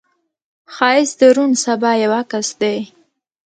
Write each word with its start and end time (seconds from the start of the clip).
ښایست 0.73 1.15
د 1.19 1.21
روڼ 1.35 1.51
سبا 1.65 1.91
یو 2.03 2.11
عکس 2.21 2.47
دی 2.61 2.77